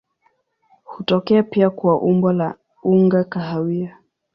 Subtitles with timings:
[0.83, 3.97] Hutokea pia kwa umbo la unga kahawia.